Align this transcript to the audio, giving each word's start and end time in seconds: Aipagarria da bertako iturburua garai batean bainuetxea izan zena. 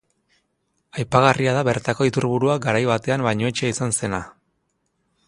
Aipagarria 1.01 1.53
da 1.57 1.61
bertako 1.69 2.07
iturburua 2.11 2.55
garai 2.65 2.81
batean 2.93 3.27
bainuetxea 3.29 3.73
izan 3.75 3.95
zena. 4.01 4.23